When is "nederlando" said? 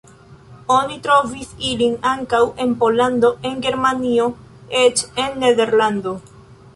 5.45-6.15